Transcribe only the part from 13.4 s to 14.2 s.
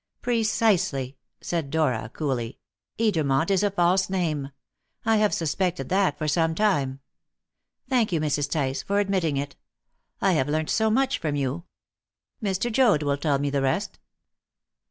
the rest."